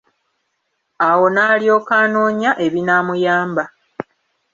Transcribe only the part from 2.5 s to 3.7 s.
ebinamuyamba.